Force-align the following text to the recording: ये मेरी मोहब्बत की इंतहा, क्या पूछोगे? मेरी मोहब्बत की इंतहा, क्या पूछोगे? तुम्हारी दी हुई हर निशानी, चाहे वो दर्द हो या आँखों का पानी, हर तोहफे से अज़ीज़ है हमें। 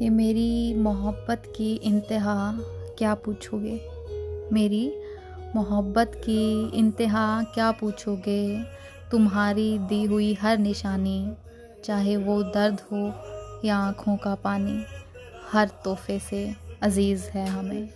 ये 0.00 0.10
मेरी 0.10 0.74
मोहब्बत 0.74 1.42
की 1.56 1.74
इंतहा, 1.74 2.58
क्या 2.98 3.14
पूछोगे? 3.14 3.80
मेरी 4.52 4.92
मोहब्बत 5.56 6.12
की 6.14 6.70
इंतहा, 6.70 7.42
क्या 7.42 7.72
पूछोगे? 7.72 8.62
तुम्हारी 9.10 9.78
दी 9.78 10.04
हुई 10.04 10.34
हर 10.34 10.58
निशानी, 10.58 11.32
चाहे 11.84 12.16
वो 12.16 12.42
दर्द 12.42 12.80
हो 12.92 13.12
या 13.64 13.76
आँखों 13.76 14.16
का 14.16 14.34
पानी, 14.34 14.82
हर 15.52 15.68
तोहफे 15.68 16.18
से 16.18 16.54
अज़ीज़ 16.82 17.24
है 17.24 17.46
हमें। 17.46 17.88